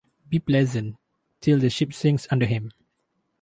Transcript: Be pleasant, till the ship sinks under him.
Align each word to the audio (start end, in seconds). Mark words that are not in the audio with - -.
Be 0.27 0.39
pleasant, 0.39 0.95
till 1.41 1.59
the 1.59 1.69
ship 1.69 1.93
sinks 1.93 2.25
under 2.31 2.47
him. 2.47 2.71